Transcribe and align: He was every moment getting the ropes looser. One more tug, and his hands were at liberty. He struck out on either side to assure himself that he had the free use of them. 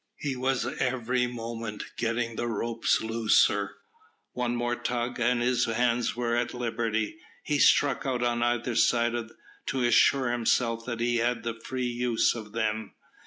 He 0.17 0.35
was 0.35 0.65
every 0.79 1.27
moment 1.27 1.83
getting 1.95 2.35
the 2.35 2.47
ropes 2.47 3.01
looser. 3.01 3.75
One 4.33 4.55
more 4.55 4.75
tug, 4.75 5.19
and 5.19 5.43
his 5.43 5.65
hands 5.65 6.15
were 6.15 6.35
at 6.35 6.55
liberty. 6.55 7.19
He 7.43 7.59
struck 7.59 8.03
out 8.03 8.23
on 8.23 8.41
either 8.41 8.73
side 8.73 9.13
to 9.67 9.83
assure 9.83 10.31
himself 10.31 10.87
that 10.87 11.01
he 11.01 11.17
had 11.17 11.43
the 11.43 11.53
free 11.53 11.85
use 11.85 12.33
of 12.33 12.51
them. 12.51 12.95